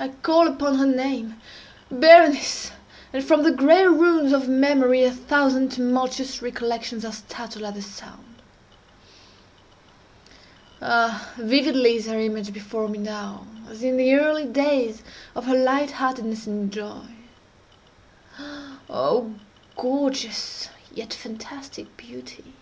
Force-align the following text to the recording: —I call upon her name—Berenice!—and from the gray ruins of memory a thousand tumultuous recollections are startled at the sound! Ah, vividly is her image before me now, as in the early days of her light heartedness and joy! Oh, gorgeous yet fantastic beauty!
—I 0.00 0.08
call 0.08 0.48
upon 0.48 0.78
her 0.78 0.84
name—Berenice!—and 0.86 3.22
from 3.24 3.44
the 3.44 3.52
gray 3.52 3.84
ruins 3.86 4.32
of 4.32 4.48
memory 4.48 5.04
a 5.04 5.12
thousand 5.12 5.68
tumultuous 5.70 6.42
recollections 6.42 7.04
are 7.04 7.12
startled 7.12 7.62
at 7.64 7.74
the 7.74 7.82
sound! 7.82 8.42
Ah, 10.82 11.30
vividly 11.38 11.94
is 11.94 12.06
her 12.06 12.18
image 12.18 12.52
before 12.52 12.88
me 12.88 12.98
now, 12.98 13.46
as 13.68 13.84
in 13.84 13.96
the 13.96 14.12
early 14.14 14.46
days 14.46 15.04
of 15.36 15.44
her 15.44 15.54
light 15.56 15.92
heartedness 15.92 16.48
and 16.48 16.72
joy! 16.72 17.06
Oh, 18.90 19.34
gorgeous 19.76 20.68
yet 20.92 21.14
fantastic 21.14 21.96
beauty! 21.96 22.54